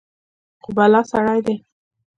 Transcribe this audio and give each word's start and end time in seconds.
خو 0.63 0.69
بلا 0.77 1.01
سړى 1.11 1.39
دى. 1.45 1.55